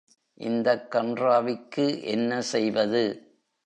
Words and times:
இந்தக் 0.37 0.87
கண்றாவிக்கு 0.91 2.03
என்ன 2.03 2.41
செய்வது? 2.41 3.03